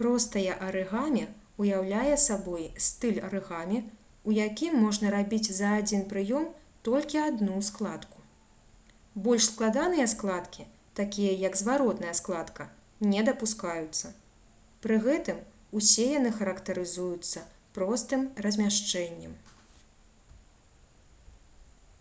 [0.00, 1.22] простае арыгамі
[1.62, 3.78] ўяўляе сабой стыль арыгамі
[4.32, 6.44] у якім можна рабіць за адзін прыём
[6.88, 8.22] толькі адну складку
[9.26, 10.68] больш складаныя складкі
[11.00, 12.68] такія як зваротная складка
[13.14, 14.12] не дапускаюцца
[14.86, 15.42] пры гэтым
[15.80, 17.44] усе яны характарызуюцца
[17.80, 19.34] простым размяшчэннем